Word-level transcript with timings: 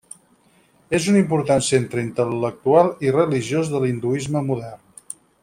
És 0.99 1.09
un 1.11 1.19
important 1.19 1.61
centre 1.67 2.01
intel·lectual 2.05 2.89
i 3.09 3.13
religiós 3.19 3.71
de 3.75 3.83
l'hinduisme 3.85 4.43
modern. 4.51 5.17